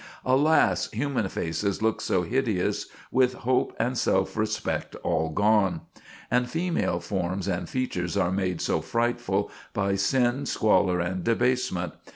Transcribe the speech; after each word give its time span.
Alas! 0.25 0.89
human 0.89 1.29
faces 1.29 1.79
look 1.83 2.01
so 2.01 2.23
hideous 2.23 2.87
with 3.11 3.35
hope 3.35 3.75
and 3.79 3.95
self 3.95 4.35
respect 4.35 4.95
all 5.03 5.29
gone! 5.29 5.81
And 6.31 6.49
female 6.49 6.99
forms 6.99 7.47
and 7.47 7.69
features 7.69 8.17
are 8.17 8.31
made 8.31 8.61
so 8.61 8.81
frightful 8.81 9.51
by 9.73 9.93
sin, 9.93 10.47
squalor, 10.47 10.99
and 10.99 11.23
debasement! 11.23 11.93